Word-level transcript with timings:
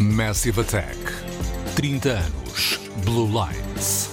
Massive 0.00 0.62
Attack. 0.62 0.96
30 1.76 2.08
anos. 2.08 2.80
Blue 3.04 3.28
Lines. 3.28 4.08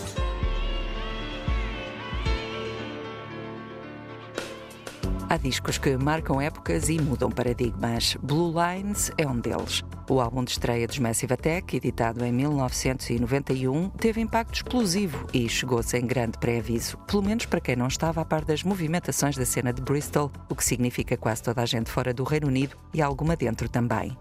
Há 5.30 5.38
discos 5.38 5.78
que 5.78 5.96
marcam 5.96 6.42
épocas 6.42 6.90
e 6.90 7.00
mudam 7.00 7.32
paradigmas. 7.32 8.18
Blue 8.22 8.54
Lines 8.54 9.14
é 9.18 9.26
um 9.26 9.40
deles. 9.40 9.82
O 10.10 10.20
álbum 10.20 10.44
de 10.44 10.52
estreia 10.52 10.86
dos 10.86 11.00
Massive 11.00 11.34
Attack, 11.34 11.78
editado 11.78 12.26
em 12.26 12.34
1991, 12.34 13.90
teve 13.92 14.20
impacto 14.20 14.56
explosivo 14.56 15.26
e 15.34 15.48
chegou 15.48 15.82
sem 15.82 16.06
grande 16.06 16.38
pré-aviso, 16.38 16.98
pelo 17.08 17.24
menos 17.24 17.46
para 17.46 17.62
quem 17.62 17.78
não 17.78 17.88
estava 17.88 18.20
a 18.20 18.26
par 18.26 18.44
das 18.44 18.62
movimentações 18.62 19.38
da 19.38 19.46
cena 19.46 19.72
de 19.72 19.82
Bristol, 19.82 20.34
o 20.50 20.56
que 20.56 20.66
significa 20.66 21.16
quase 21.16 21.44
toda 21.44 21.62
a 21.62 21.66
gente 21.66 21.90
fora 21.90 22.14
do 22.14 22.26
Reino 22.26 22.48
Unido 22.48 22.76
e 22.94 23.02
alguma 23.02 23.38
dentro 23.38 23.70
também. 23.70 24.18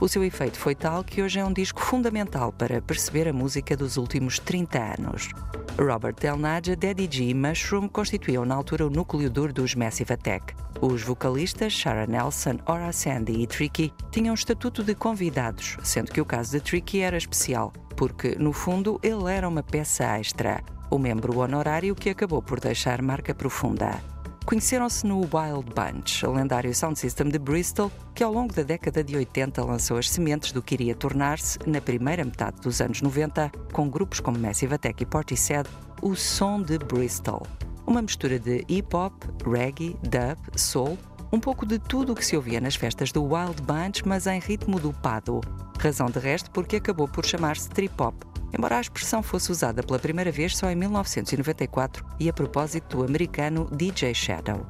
O 0.00 0.08
seu 0.08 0.24
efeito 0.24 0.58
foi 0.58 0.74
tal 0.74 1.04
que 1.04 1.22
hoje 1.22 1.38
é 1.38 1.44
um 1.44 1.52
disco 1.52 1.80
fundamental 1.80 2.52
para 2.52 2.82
perceber 2.82 3.28
a 3.28 3.32
música 3.32 3.76
dos 3.76 3.96
últimos 3.96 4.38
30 4.38 4.78
anos. 4.78 5.28
Robert 5.78 6.16
Del 6.20 6.36
Naja, 6.36 6.76
Daddy 6.76 7.08
G 7.10 7.24
e 7.24 7.34
Mushroom 7.34 7.88
constituíam 7.88 8.44
na 8.44 8.54
altura 8.54 8.86
o 8.86 8.90
núcleo 8.90 9.30
duro 9.30 9.52
dos 9.52 9.74
Massive 9.74 10.12
Attack. 10.12 10.54
Os 10.80 11.02
vocalistas 11.02 11.72
Shara 11.72 12.06
Nelson, 12.06 12.58
Ora 12.66 12.92
Sandy 12.92 13.40
e 13.40 13.46
Tricky 13.46 13.92
tinham 14.10 14.34
estatuto 14.34 14.82
de 14.82 14.94
convidados, 14.94 15.76
sendo 15.82 16.10
que 16.10 16.20
o 16.20 16.26
caso 16.26 16.52
de 16.52 16.60
Tricky 16.60 17.00
era 17.00 17.16
especial, 17.16 17.72
porque, 17.96 18.34
no 18.36 18.52
fundo, 18.52 18.98
ele 19.02 19.30
era 19.30 19.48
uma 19.48 19.62
peça 19.62 20.18
extra, 20.18 20.62
o 20.90 20.98
membro 20.98 21.38
honorário 21.38 21.94
que 21.94 22.10
acabou 22.10 22.42
por 22.42 22.60
deixar 22.60 23.00
marca 23.00 23.34
profunda. 23.34 24.11
Conheceram-se 24.44 25.06
no 25.06 25.20
Wild 25.20 25.72
Bunch, 25.74 26.26
o 26.26 26.32
lendário 26.32 26.74
sound 26.74 26.98
system 26.98 27.28
de 27.28 27.38
Bristol, 27.38 27.90
que 28.14 28.24
ao 28.24 28.32
longo 28.32 28.52
da 28.52 28.62
década 28.62 29.02
de 29.02 29.16
80 29.16 29.64
lançou 29.64 29.96
as 29.96 30.10
sementes 30.10 30.52
do 30.52 30.60
que 30.60 30.74
iria 30.74 30.94
tornar-se, 30.94 31.58
na 31.64 31.80
primeira 31.80 32.24
metade 32.24 32.60
dos 32.60 32.80
anos 32.80 33.00
90, 33.00 33.50
com 33.72 33.88
grupos 33.88 34.18
como 34.20 34.38
Massive 34.38 34.74
Attack 34.74 35.02
e 35.02 35.06
Portishead, 35.06 35.68
o 36.02 36.16
som 36.16 36.60
de 36.60 36.76
Bristol. 36.76 37.46
Uma 37.86 38.02
mistura 38.02 38.38
de 38.38 38.64
hip-hop, 38.68 39.14
reggae, 39.46 39.96
dub, 40.02 40.58
soul, 40.58 40.98
um 41.32 41.38
pouco 41.38 41.64
de 41.64 41.78
tudo 41.78 42.12
o 42.12 42.16
que 42.16 42.24
se 42.24 42.36
ouvia 42.36 42.60
nas 42.60 42.74
festas 42.74 43.12
do 43.12 43.22
Wild 43.22 43.62
Bunch, 43.62 44.02
mas 44.04 44.26
em 44.26 44.40
ritmo 44.40 44.78
do 44.78 44.92
pado. 44.92 45.40
Razão 45.78 46.06
de 46.06 46.18
resto 46.18 46.50
porque 46.50 46.76
acabou 46.76 47.08
por 47.08 47.24
chamar-se 47.24 47.70
trip-hop, 47.70 48.14
embora 48.52 48.76
a 48.76 48.80
expressão 48.80 49.22
fosse 49.22 49.50
usada 49.50 49.82
pela 49.82 49.98
primeira 49.98 50.30
vez 50.30 50.56
só 50.56 50.70
em 50.70 50.76
1994 50.76 52.04
e 52.18 52.28
a 52.28 52.32
propósito 52.32 52.98
do 52.98 53.04
americano 53.04 53.68
DJ 53.72 54.14
Shadow. 54.14 54.66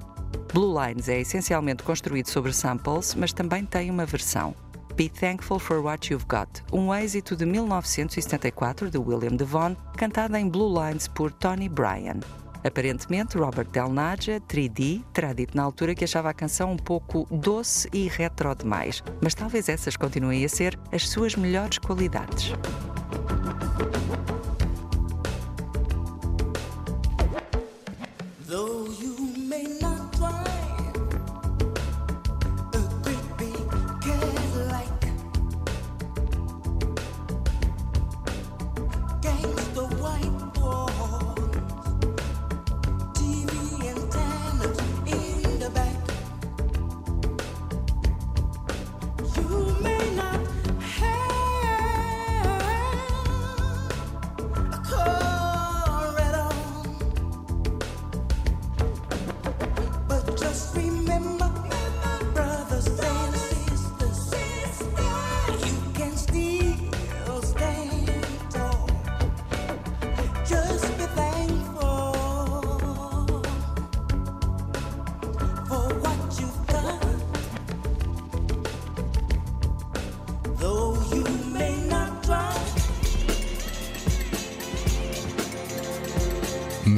Blue 0.53 0.75
Lines 0.79 1.09
é 1.09 1.21
essencialmente 1.21 1.83
construído 1.83 2.29
sobre 2.29 2.53
samples, 2.53 3.15
mas 3.15 3.33
também 3.33 3.65
tem 3.65 3.91
uma 3.91 4.05
versão. 4.05 4.55
Be 4.97 5.09
Thankful 5.09 5.59
for 5.59 5.79
What 5.79 6.13
You've 6.13 6.27
Got, 6.27 6.63
um 6.71 6.95
êxito 6.95 7.35
de 7.35 7.47
1974 7.47 8.91
de 8.91 8.99
William 8.99 9.37
Devon, 9.37 9.75
cantada 9.97 10.39
em 10.39 10.49
Blue 10.49 10.73
Lines 10.79 11.09
por 11.09 11.33
Tony 11.33 11.69
Bryan. 11.69 12.21
Aparentemente, 12.65 13.37
Robert 13.37 13.69
Del 13.71 13.89
Naja, 13.89 14.41
3D, 14.41 15.03
terá 15.13 15.33
dito 15.33 15.57
na 15.57 15.63
altura 15.63 15.95
que 15.95 16.05
achava 16.05 16.31
a 16.31 16.35
canção 16.35 16.73
um 16.73 16.77
pouco 16.77 17.27
doce 17.31 17.89
e 17.93 18.07
retro 18.07 18.55
demais, 18.55 19.03
mas 19.21 19.35
talvez 19.35 19.69
essas 19.69 19.97
continuem 19.97 20.45
a 20.45 20.49
ser 20.49 20.79
as 20.93 21.09
suas 21.09 21.35
melhores 21.35 21.79
qualidades. 21.79 22.53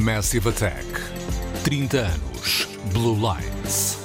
Massive 0.04 0.50
Attack. 0.50 0.84
30 1.64 1.96
anos. 1.96 2.68
Blue 2.92 3.16
Lines. 3.16 3.98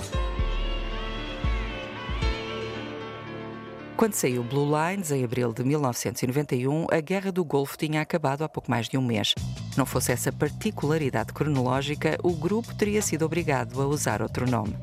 Quando 3.97 4.13
saiu 4.13 4.41
Blue 4.41 4.65
Lines, 4.65 5.11
em 5.11 5.25
abril 5.25 5.51
de 5.51 5.61
1991, 5.61 6.87
a 6.89 7.01
Guerra 7.01 7.33
do 7.33 7.43
Golfo 7.43 7.77
tinha 7.77 7.99
acabado 7.99 8.45
há 8.45 8.47
pouco 8.47 8.71
mais 8.71 8.87
de 8.87 8.97
um 8.97 9.01
mês. 9.01 9.35
Não 9.79 9.85
fosse 9.85 10.11
essa 10.11 10.29
particularidade 10.29 11.31
cronológica, 11.31 12.17
o 12.21 12.33
grupo 12.33 12.75
teria 12.75 13.01
sido 13.01 13.23
obrigado 13.23 13.81
a 13.81 13.87
usar 13.87 14.21
outro 14.21 14.45
nome. 14.45 14.75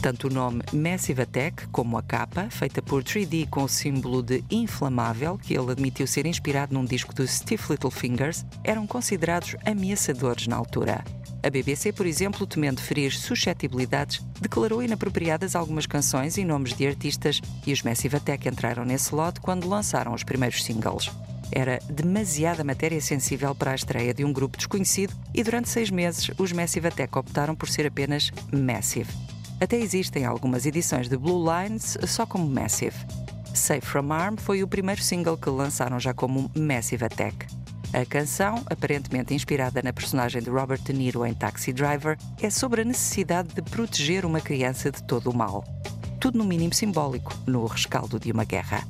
Tanto 0.00 0.28
o 0.28 0.30
nome 0.30 0.62
Massive 0.72 1.22
Attack 1.22 1.66
como 1.72 1.98
a 1.98 2.02
capa, 2.04 2.48
feita 2.50 2.80
por 2.80 3.02
3D 3.02 3.48
com 3.48 3.64
o 3.64 3.68
símbolo 3.68 4.22
de 4.22 4.44
inflamável, 4.48 5.36
que 5.36 5.54
ele 5.54 5.72
admitiu 5.72 6.06
ser 6.06 6.24
inspirado 6.24 6.72
num 6.72 6.84
disco 6.84 7.12
dos 7.12 7.32
Stiff 7.32 7.68
Little 7.68 7.90
Fingers, 7.90 8.46
eram 8.62 8.86
considerados 8.86 9.56
ameaçadores 9.66 10.46
na 10.46 10.54
altura. 10.54 11.02
A 11.42 11.50
BBC, 11.50 11.92
por 11.92 12.06
exemplo, 12.06 12.46
temendo 12.46 12.80
ferir 12.80 13.12
suscetibilidades, 13.12 14.22
declarou 14.40 14.84
inapropriadas 14.84 15.56
algumas 15.56 15.84
canções 15.84 16.38
e 16.38 16.44
nomes 16.44 16.74
de 16.74 16.86
artistas, 16.86 17.40
e 17.66 17.72
os 17.72 17.82
Massive 17.82 18.18
Attack 18.18 18.48
entraram 18.48 18.84
nesse 18.84 19.12
lote 19.12 19.40
quando 19.40 19.68
lançaram 19.68 20.14
os 20.14 20.22
primeiros 20.22 20.62
singles. 20.62 21.10
Era 21.52 21.78
demasiada 21.88 22.64
matéria 22.64 23.00
sensível 23.00 23.54
para 23.54 23.72
a 23.72 23.74
estreia 23.74 24.14
de 24.14 24.24
um 24.24 24.32
grupo 24.32 24.56
desconhecido 24.56 25.14
e 25.32 25.42
durante 25.42 25.68
seis 25.68 25.90
meses 25.90 26.30
os 26.38 26.52
Massive 26.52 26.88
Attack 26.88 27.16
optaram 27.16 27.54
por 27.54 27.68
ser 27.68 27.86
apenas 27.86 28.30
Massive. 28.52 29.12
Até 29.60 29.76
existem 29.76 30.24
algumas 30.24 30.66
edições 30.66 31.08
de 31.08 31.16
Blue 31.16 31.44
Lines 31.44 31.96
só 32.06 32.26
como 32.26 32.48
Massive. 32.48 32.96
Safe 33.54 33.86
from 33.86 34.12
Harm 34.12 34.36
foi 34.36 34.62
o 34.62 34.68
primeiro 34.68 35.02
single 35.02 35.38
que 35.38 35.48
lançaram 35.48 36.00
já 36.00 36.12
como 36.12 36.50
Massive 36.56 37.04
Attack. 37.04 37.46
A 37.92 38.04
canção, 38.04 38.64
aparentemente 38.66 39.32
inspirada 39.32 39.80
na 39.80 39.92
personagem 39.92 40.42
de 40.42 40.50
Robert 40.50 40.82
De 40.82 40.92
Niro 40.92 41.24
em 41.24 41.32
Taxi 41.32 41.72
Driver, 41.72 42.18
é 42.42 42.50
sobre 42.50 42.80
a 42.80 42.84
necessidade 42.84 43.54
de 43.54 43.62
proteger 43.62 44.26
uma 44.26 44.40
criança 44.40 44.90
de 44.90 45.00
todo 45.04 45.30
o 45.30 45.36
mal. 45.36 45.64
Tudo 46.18 46.36
no 46.36 46.44
mínimo 46.44 46.74
simbólico, 46.74 47.32
no 47.46 47.64
rescaldo 47.66 48.18
de 48.18 48.32
uma 48.32 48.42
guerra. 48.42 48.84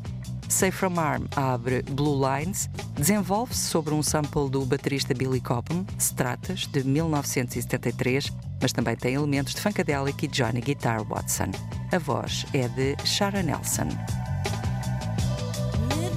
Safe 0.54 0.70
From 0.70 0.96
Harm 0.96 1.26
abre 1.34 1.82
Blue 1.82 2.16
Lines, 2.16 2.70
desenvolve-se 2.94 3.60
sobre 3.60 3.92
um 3.92 4.04
sample 4.04 4.48
do 4.48 4.64
baterista 4.64 5.12
Billy 5.12 5.40
Cobham, 5.40 5.84
Stratas, 5.98 6.68
de 6.68 6.84
1973, 6.84 8.30
mas 8.62 8.72
também 8.72 8.94
tem 8.94 9.14
elementos 9.14 9.52
de 9.52 9.60
Funkadelic 9.60 10.24
e 10.24 10.28
Johnny 10.28 10.60
Guitar 10.60 11.02
Watson. 11.02 11.50
A 11.90 11.98
voz 11.98 12.46
é 12.54 12.68
de 12.68 12.96
Shara 13.04 13.42
Nelson. 13.42 13.88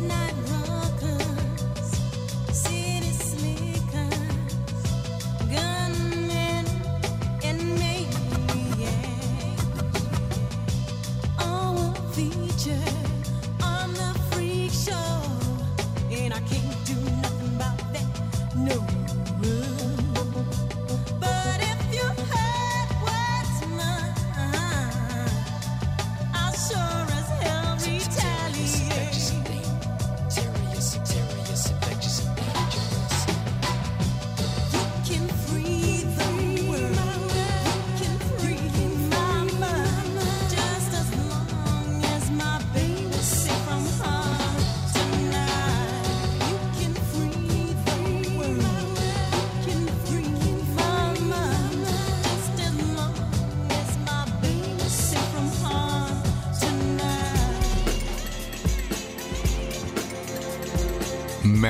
my 0.07 0.26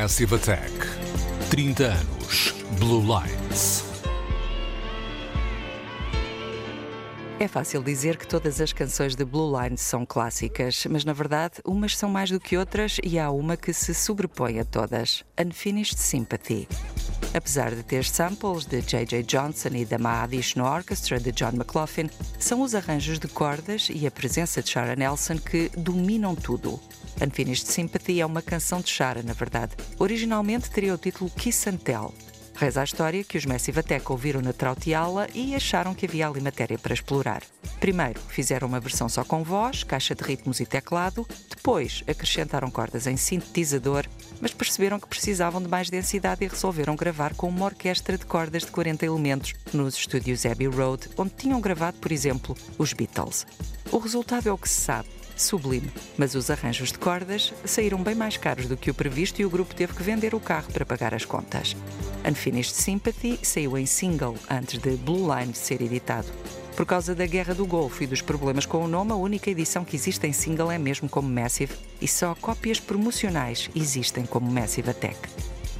Massive 0.01 0.35
Attack. 0.35 0.71
30 1.49 1.85
anos. 1.85 2.53
Blue 2.77 3.03
Lights. 3.03 3.83
É 7.39 7.47
fácil 7.47 7.81
dizer 7.81 8.15
que 8.15 8.27
todas 8.27 8.61
as 8.61 8.71
canções 8.71 9.15
de 9.15 9.25
Blue 9.25 9.59
Line 9.59 9.75
são 9.75 10.05
clássicas, 10.05 10.85
mas 10.87 11.03
na 11.03 11.13
verdade 11.13 11.55
umas 11.65 11.97
são 11.97 12.09
mais 12.09 12.29
do 12.29 12.39
que 12.39 12.55
outras 12.55 12.97
e 13.03 13.17
há 13.17 13.31
uma 13.31 13.57
que 13.57 13.73
se 13.73 13.95
sobrepõe 13.95 14.59
a 14.59 14.65
todas: 14.65 15.23
Unfinished 15.43 15.99
Sympathy. 15.99 16.67
Apesar 17.33 17.73
de 17.73 17.81
ter 17.81 18.05
samples 18.05 18.65
de 18.65 18.81
J.J. 18.81 19.23
Johnson 19.23 19.69
e 19.73 19.83
da 19.83 19.97
Mahadishnu 19.97 20.63
Orchestra 20.63 21.19
de 21.19 21.31
John 21.31 21.53
McLaughlin, 21.55 22.09
são 22.37 22.61
os 22.61 22.75
arranjos 22.75 23.17
de 23.17 23.27
cordas 23.27 23.89
e 23.91 24.05
a 24.05 24.11
presença 24.11 24.61
de 24.61 24.69
Shara 24.69 24.95
Nelson 24.95 25.39
que 25.39 25.69
dominam 25.75 26.35
tudo. 26.35 26.79
Unfinished 27.21 27.67
Sympathy 27.67 28.21
é 28.21 28.25
uma 28.25 28.41
canção 28.41 28.81
de 28.81 28.89
Shara, 28.89 29.23
na 29.23 29.33
verdade. 29.33 29.75
Originalmente 29.97 30.69
teria 30.69 30.93
o 30.93 30.97
título 30.97 31.29
Kiss 31.31 31.69
and 31.69 31.77
Tell. 31.77 32.13
Reza 32.55 32.81
a 32.81 32.83
história 32.83 33.23
que 33.23 33.37
os 33.37 33.45
Massive 33.45 33.79
Attack 33.79 34.11
ouviram 34.11 34.41
na 34.41 34.51
Trautiala 34.51 35.27
e 35.31 35.53
acharam 35.53 35.93
que 35.93 36.07
havia 36.07 36.27
ali 36.27 36.41
matéria 36.41 36.77
para 36.77 36.93
explorar. 36.93 37.43
Primeiro, 37.79 38.19
fizeram 38.29 38.67
uma 38.67 38.79
versão 38.79 39.07
só 39.07 39.23
com 39.23 39.43
voz, 39.43 39.83
caixa 39.83 40.15
de 40.15 40.23
ritmos 40.23 40.59
e 40.59 40.65
teclado, 40.65 41.27
depois 41.55 42.03
acrescentaram 42.07 42.71
cordas 42.71 43.05
em 43.05 43.15
sintetizador, 43.15 44.07
mas 44.41 44.55
perceberam 44.55 44.99
que 44.99 45.07
precisavam 45.07 45.61
de 45.61 45.67
mais 45.67 45.91
densidade 45.91 46.43
e 46.43 46.47
resolveram 46.47 46.95
gravar 46.95 47.35
com 47.35 47.47
uma 47.47 47.65
orquestra 47.65 48.17
de 48.17 48.25
cordas 48.25 48.63
de 48.63 48.71
40 48.71 49.05
elementos 49.05 49.53
nos 49.71 49.95
estúdios 49.95 50.43
Abbey 50.43 50.67
Road, 50.67 51.09
onde 51.15 51.35
tinham 51.35 51.61
gravado, 51.61 51.99
por 51.99 52.11
exemplo, 52.11 52.57
os 52.79 52.91
Beatles. 52.91 53.45
O 53.91 53.99
resultado 53.99 54.49
é 54.49 54.51
o 54.51 54.57
que 54.57 54.67
se 54.67 54.81
sabe 54.81 55.09
sublime. 55.41 55.91
Mas 56.17 56.35
os 56.35 56.49
arranjos 56.49 56.91
de 56.91 56.97
cordas 56.97 57.53
saíram 57.65 58.01
bem 58.01 58.15
mais 58.15 58.37
caros 58.37 58.67
do 58.67 58.77
que 58.77 58.91
o 58.91 58.93
previsto 58.93 59.41
e 59.41 59.45
o 59.45 59.49
grupo 59.49 59.75
teve 59.75 59.93
que 59.93 60.03
vender 60.03 60.33
o 60.35 60.39
carro 60.39 60.71
para 60.71 60.85
pagar 60.85 61.13
as 61.13 61.25
contas. 61.25 61.75
Unfinished 62.27 62.75
Sympathy 62.75 63.39
saiu 63.41 63.77
em 63.77 63.85
single 63.85 64.35
antes 64.49 64.79
de 64.79 64.97
Blue 64.97 65.33
Line 65.33 65.53
ser 65.53 65.81
editado. 65.81 66.27
Por 66.75 66.85
causa 66.85 67.15
da 67.15 67.25
Guerra 67.25 67.55
do 67.55 67.65
Golfo 67.65 68.03
e 68.03 68.07
dos 68.07 68.21
problemas 68.21 68.65
com 68.65 68.83
o 68.83 68.87
nome, 68.87 69.11
a 69.11 69.15
única 69.15 69.49
edição 69.49 69.83
que 69.83 69.95
existe 69.95 70.27
em 70.27 70.31
single 70.33 70.71
é 70.71 70.77
mesmo 70.77 71.09
como 71.09 71.27
Massive 71.27 71.73
e 71.99 72.07
só 72.07 72.35
cópias 72.35 72.79
promocionais 72.79 73.67
existem 73.75 74.25
como 74.25 74.51
Massive 74.51 74.91
Attack. 74.91 75.17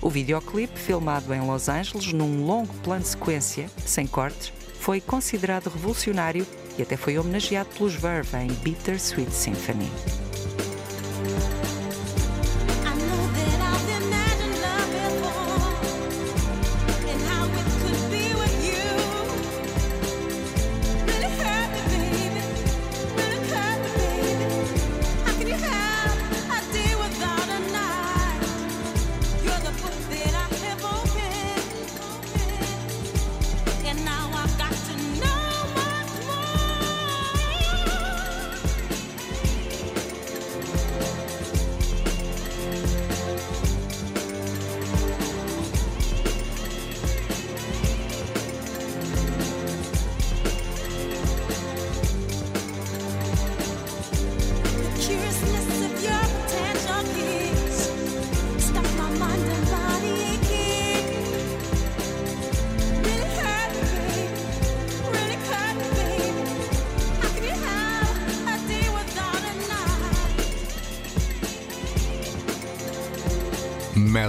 O 0.01 0.09
videoclipe, 0.09 0.80
filmado 0.80 1.33
em 1.33 1.42
Los 1.42 1.69
Angeles 1.69 2.13
num 2.13 2.45
longo 2.45 2.74
plano 2.75 3.06
sequência, 3.06 3.69
sem 3.86 4.07
cortes, 4.07 4.51
foi 4.80 5.01
considerado 5.01 5.69
revolucionário 5.69 6.48
e 6.78 6.82
até 6.82 6.96
foi 6.96 7.18
homenageado 7.18 7.70
pelos 7.78 7.96
Verve 7.96 8.38
em 8.38 8.48
Bitter 8.48 8.96
Sweet 8.96 9.32
Symphony. 9.32 10.27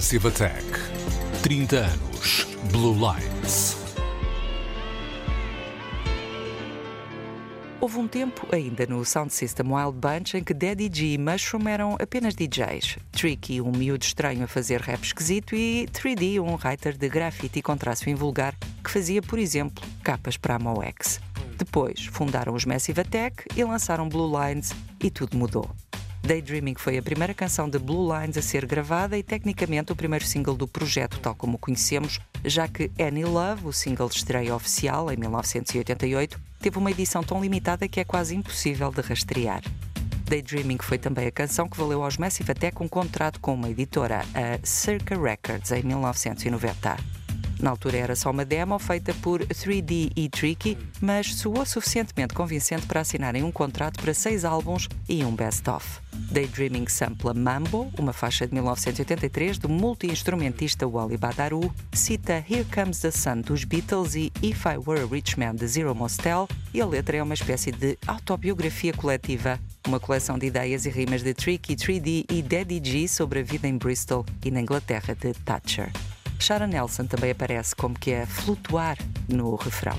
Massive 0.08 0.28
Attack. 0.28 0.64
30 1.42 1.76
anos. 1.76 2.46
Blue 2.72 2.98
Lights. 2.98 3.76
Houve 7.78 7.98
um 7.98 8.08
tempo, 8.08 8.48
ainda 8.50 8.86
no 8.86 9.04
Sound 9.04 9.34
System 9.34 9.66
Wild 9.70 9.98
Bunch, 9.98 10.34
em 10.34 10.42
que 10.42 10.54
Daddy 10.54 10.88
G 10.90 11.12
e 11.12 11.18
Mushroom 11.18 11.68
eram 11.68 11.98
apenas 12.00 12.34
DJs. 12.34 12.96
Tricky, 13.12 13.60
um 13.60 13.70
miúdo 13.70 14.02
estranho 14.02 14.44
a 14.44 14.48
fazer 14.48 14.80
rap 14.80 15.04
esquisito, 15.04 15.54
e 15.54 15.86
3D, 15.92 16.40
um 16.40 16.54
writer 16.54 16.96
de 16.96 17.06
grafite 17.10 17.60
com 17.60 17.76
traço 17.76 18.08
invulgar, 18.08 18.56
que 18.82 18.90
fazia, 18.90 19.20
por 19.20 19.38
exemplo, 19.38 19.84
capas 20.02 20.38
para 20.38 20.54
a 20.54 20.58
MoX. 20.58 21.20
Depois 21.58 22.06
fundaram 22.06 22.54
os 22.54 22.64
Massive 22.64 23.02
Attack 23.02 23.44
e 23.54 23.62
lançaram 23.62 24.08
Blue 24.08 24.32
Lines, 24.42 24.72
e 25.04 25.10
tudo 25.10 25.36
mudou. 25.36 25.70
Daydreaming 26.28 26.74
foi 26.76 26.98
a 26.98 27.02
primeira 27.02 27.32
canção 27.32 27.70
de 27.70 27.78
Blue 27.78 28.06
Lines 28.14 28.36
a 28.36 28.42
ser 28.42 28.66
gravada 28.66 29.16
e 29.16 29.22
tecnicamente 29.22 29.92
o 29.92 29.96
primeiro 29.96 30.26
single 30.26 30.54
do 30.54 30.68
projeto, 30.68 31.18
tal 31.20 31.34
como 31.34 31.54
o 31.54 31.58
conhecemos, 31.58 32.20
já 32.44 32.68
que 32.68 32.90
Any 33.00 33.24
Love, 33.24 33.66
o 33.66 33.72
single 33.72 34.10
de 34.10 34.16
estreia 34.16 34.54
oficial 34.54 35.10
em 35.10 35.16
1988, 35.16 36.38
teve 36.60 36.76
uma 36.76 36.90
edição 36.90 37.22
tão 37.24 37.40
limitada 37.40 37.88
que 37.88 37.98
é 37.98 38.04
quase 38.04 38.36
impossível 38.36 38.90
de 38.90 39.00
rastrear. 39.00 39.62
Daydreaming 40.26 40.76
foi 40.82 40.98
também 40.98 41.28
a 41.28 41.32
canção 41.32 41.66
que 41.66 41.78
valeu 41.78 42.04
aos 42.04 42.18
Massive 42.18 42.52
Attack 42.52 42.82
um 42.82 42.88
contrato 42.88 43.40
com 43.40 43.54
uma 43.54 43.70
editora, 43.70 44.20
a 44.34 44.58
Circa 44.62 45.18
Records, 45.18 45.72
em 45.72 45.82
1990. 45.82 46.94
Na 47.58 47.70
altura 47.70 47.96
era 47.96 48.14
só 48.14 48.30
uma 48.30 48.44
demo 48.44 48.78
feita 48.78 49.14
por 49.14 49.40
3D 49.40 50.12
e 50.14 50.28
Tricky, 50.28 50.76
mas 51.00 51.34
soou 51.36 51.64
suficientemente 51.64 52.34
convincente 52.34 52.86
para 52.86 53.00
assinarem 53.00 53.42
um 53.42 53.50
contrato 53.50 53.98
para 53.98 54.12
seis 54.12 54.44
álbuns 54.44 54.90
e 55.08 55.24
um 55.24 55.34
best-of. 55.34 56.06
Daydreaming 56.30 56.86
sampla 56.88 57.32
Mambo, 57.32 57.90
uma 57.98 58.12
faixa 58.12 58.46
de 58.46 58.52
1983 58.52 59.58
do 59.58 59.68
multi-instrumentista 59.68 60.86
Wally 60.86 61.16
Badaru, 61.16 61.72
cita 61.92 62.44
Here 62.48 62.64
Comes 62.64 63.00
the 63.00 63.10
Sun 63.10 63.40
dos 63.40 63.64
Beatles 63.64 64.14
e 64.14 64.32
If 64.42 64.66
I 64.66 64.76
Were 64.76 65.02
a 65.02 65.06
Rich 65.06 65.38
Man 65.38 65.54
de 65.54 65.66
Zero 65.66 65.94
Mostel, 65.94 66.48
e 66.72 66.80
a 66.80 66.86
letra 66.86 67.16
é 67.16 67.22
uma 67.22 67.34
espécie 67.34 67.72
de 67.72 67.98
autobiografia 68.06 68.92
coletiva, 68.92 69.58
uma 69.86 69.98
coleção 69.98 70.38
de 70.38 70.46
ideias 70.46 70.84
e 70.84 70.90
rimas 70.90 71.22
de 71.22 71.32
Tricky, 71.32 71.74
3D 71.74 72.26
e 72.30 72.42
Daddy 72.42 72.80
G 72.84 73.08
sobre 73.08 73.40
a 73.40 73.42
vida 73.42 73.66
em 73.66 73.78
Bristol 73.78 74.24
e 74.44 74.50
na 74.50 74.60
Inglaterra 74.60 75.14
de 75.14 75.32
Thatcher. 75.32 75.90
Sharon 76.38 76.66
Nelson 76.66 77.06
também 77.06 77.30
aparece 77.30 77.74
como 77.74 77.98
que 77.98 78.14
a 78.14 78.26
flutuar 78.26 78.96
no 79.28 79.56
refrão. 79.56 79.98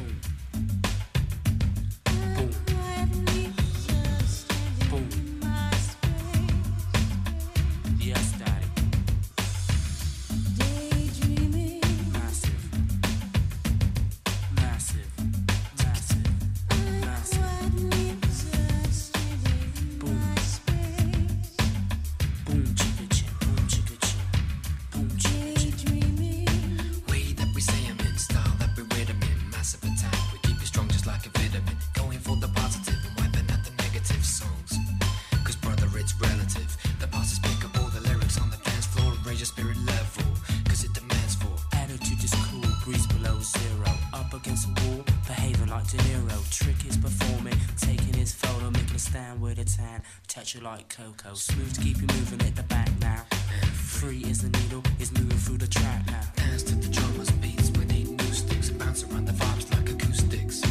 Touch 50.50 50.56
you 50.56 50.62
like 50.62 50.90
cocoa. 50.90 51.34
Smooth 51.34 51.74
to 51.76 51.82
keep 51.82 51.98
you 51.98 52.08
moving 52.08 52.42
at 52.48 52.56
the 52.56 52.64
back 52.64 52.90
now. 53.02 53.26
Free 53.74 54.24
as 54.30 54.40
the 54.40 54.50
needle 54.60 54.84
is 55.00 55.12
moving 55.12 55.38
through 55.38 55.58
the 55.58 55.68
track 55.68 56.06
now. 56.08 56.22
Dance 56.36 56.64
to 56.64 56.76
the 56.76 56.88
drummers 56.88 57.30
beats. 57.32 57.70
We 57.72 57.86
need 57.86 58.10
new 58.10 58.34
sticks. 58.34 58.70
Bounce 58.70 59.04
around 59.04 59.26
the 59.26 59.34
vibes 59.34 59.70
like 59.74 59.90
acoustics. 59.90 60.62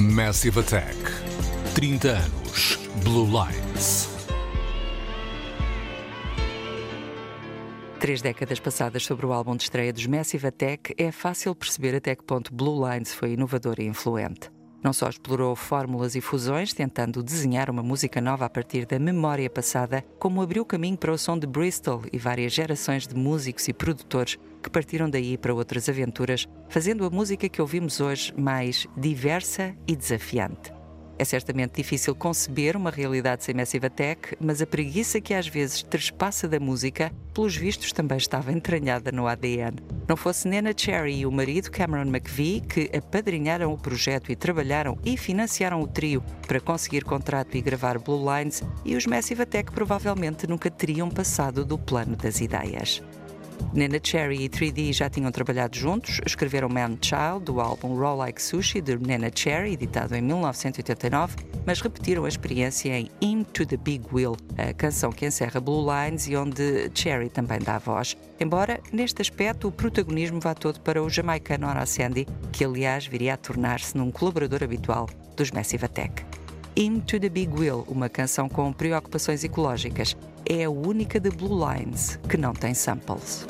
Massive 0.00 0.56
Attack. 0.56 0.96
30 1.74 2.08
anos. 2.08 2.76
Blue 3.04 3.26
Lights. 3.26 4.13
Três 8.04 8.20
décadas 8.20 8.60
passadas 8.60 9.02
sobre 9.02 9.24
o 9.24 9.32
álbum 9.32 9.56
de 9.56 9.62
estreia 9.62 9.90
dos 9.90 10.06
Massive 10.06 10.46
Attack, 10.46 10.94
é 10.98 11.10
fácil 11.10 11.54
perceber 11.54 11.96
até 11.96 12.14
que 12.14 12.22
ponto 12.22 12.52
Blue 12.52 12.86
Lines 12.86 13.14
foi 13.14 13.32
inovador 13.32 13.76
e 13.78 13.86
influente. 13.86 14.50
Não 14.82 14.92
só 14.92 15.08
explorou 15.08 15.56
fórmulas 15.56 16.14
e 16.14 16.20
fusões, 16.20 16.74
tentando 16.74 17.22
desenhar 17.22 17.70
uma 17.70 17.82
música 17.82 18.20
nova 18.20 18.44
a 18.44 18.50
partir 18.50 18.84
da 18.84 18.98
memória 18.98 19.48
passada, 19.48 20.04
como 20.18 20.42
abriu 20.42 20.66
caminho 20.66 20.98
para 20.98 21.12
o 21.12 21.16
som 21.16 21.38
de 21.38 21.46
Bristol 21.46 22.02
e 22.12 22.18
várias 22.18 22.52
gerações 22.52 23.06
de 23.06 23.14
músicos 23.14 23.68
e 23.68 23.72
produtores 23.72 24.38
que 24.62 24.68
partiram 24.68 25.08
daí 25.08 25.38
para 25.38 25.54
outras 25.54 25.88
aventuras, 25.88 26.46
fazendo 26.68 27.06
a 27.06 27.10
música 27.10 27.48
que 27.48 27.62
ouvimos 27.62 28.02
hoje 28.02 28.34
mais 28.36 28.86
diversa 28.94 29.74
e 29.88 29.96
desafiante. 29.96 30.70
É 31.18 31.24
certamente 31.24 31.76
difícil 31.76 32.14
conceber 32.14 32.76
uma 32.76 32.90
realidade 32.90 33.44
sem 33.44 33.54
Massive 33.54 33.86
Attack, 33.86 34.36
mas 34.40 34.60
a 34.60 34.66
preguiça 34.66 35.20
que 35.20 35.32
às 35.32 35.46
vezes 35.46 35.82
trespassa 35.82 36.48
da 36.48 36.58
música, 36.58 37.12
pelos 37.32 37.56
vistos, 37.56 37.92
também 37.92 38.18
estava 38.18 38.52
entranhada 38.52 39.12
no 39.12 39.28
ADN. 39.28 39.76
Não 40.08 40.16
fosse 40.16 40.48
Nena 40.48 40.72
Cherry 40.76 41.20
e 41.20 41.26
o 41.26 41.30
marido 41.30 41.70
Cameron 41.70 42.08
McVie 42.08 42.60
que 42.60 42.90
apadrinharam 42.96 43.72
o 43.72 43.78
projeto 43.78 44.32
e 44.32 44.36
trabalharam 44.36 44.98
e 45.04 45.16
financiaram 45.16 45.80
o 45.80 45.86
trio 45.86 46.22
para 46.46 46.60
conseguir 46.60 47.04
contrato 47.04 47.56
e 47.56 47.62
gravar 47.62 47.98
Blue 47.98 48.24
Lines, 48.36 48.62
e 48.84 48.96
os 48.96 49.06
Massive 49.06 49.42
Attack 49.42 49.72
provavelmente 49.72 50.46
nunca 50.46 50.70
teriam 50.70 51.08
passado 51.08 51.64
do 51.64 51.78
plano 51.78 52.16
das 52.16 52.40
ideias. 52.40 53.02
Nena 53.72 53.98
Cherry 54.02 54.44
e 54.44 54.48
3D 54.48 54.92
já 54.92 55.10
tinham 55.10 55.32
trabalhado 55.32 55.76
juntos, 55.76 56.20
escreveram 56.24 56.68
Man 56.68 56.96
Child, 57.00 57.44
do 57.44 57.60
álbum 57.60 57.96
Raw 57.98 58.16
Like 58.16 58.40
Sushi 58.40 58.80
de 58.80 58.96
Nena 58.96 59.30
Cherry, 59.34 59.72
editado 59.72 60.14
em 60.14 60.22
1989, 60.22 61.36
mas 61.66 61.80
repetiram 61.80 62.24
a 62.24 62.28
experiência 62.28 62.96
em 62.96 63.10
Into 63.20 63.66
the 63.66 63.76
Big 63.76 64.04
Wheel, 64.12 64.36
a 64.56 64.72
canção 64.72 65.10
que 65.10 65.26
encerra 65.26 65.60
Blue 65.60 65.84
Lines 65.84 66.28
e 66.28 66.36
onde 66.36 66.90
Cherry 66.94 67.28
também 67.28 67.58
dá 67.58 67.78
voz. 67.78 68.16
Embora, 68.38 68.80
neste 68.92 69.22
aspecto, 69.22 69.68
o 69.68 69.72
protagonismo 69.72 70.38
vá 70.40 70.54
todo 70.54 70.80
para 70.80 71.02
o 71.02 71.10
jamaicano 71.10 71.66
Ora 71.66 71.84
Sandy, 71.84 72.26
que 72.52 72.64
aliás 72.64 73.06
viria 73.06 73.34
a 73.34 73.36
tornar-se 73.36 73.96
num 73.96 74.10
colaborador 74.10 74.62
habitual 74.62 75.08
dos 75.36 75.50
Massive 75.50 75.84
Attack. 75.84 76.24
Into 76.76 77.20
the 77.20 77.28
Big 77.28 77.52
Wheel, 77.52 77.84
uma 77.86 78.08
canção 78.08 78.48
com 78.48 78.72
preocupações 78.72 79.44
ecológicas, 79.44 80.16
é 80.46 80.64
a 80.64 80.70
única 80.70 81.18
de 81.18 81.30
Blue 81.30 81.58
Lines 81.66 82.18
que 82.28 82.36
não 82.36 82.52
tem 82.52 82.74
samples. 82.74 83.46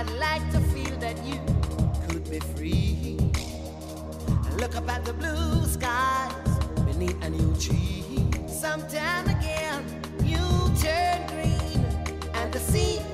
I'd 0.00 0.08
like 0.12 0.50
to 0.52 0.60
feel 0.72 0.96
that 0.96 1.22
you 1.26 1.38
could 2.08 2.24
be 2.30 2.38
free. 2.56 3.18
Look 4.56 4.74
up 4.74 4.88
at 4.88 5.04
the 5.04 5.12
blue 5.12 5.66
skies 5.66 6.32
beneath 6.86 7.22
a 7.22 7.28
new 7.28 7.54
tree. 7.56 8.24
Sometime 8.48 9.28
again, 9.28 9.84
you 10.24 10.38
turn 10.80 11.26
green 11.26 11.84
and 12.32 12.50
the 12.50 12.60
sea. 12.60 13.09